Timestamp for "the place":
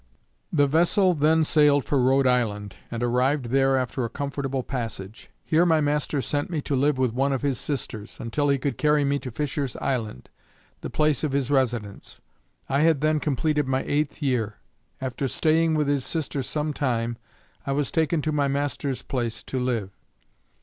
10.79-11.23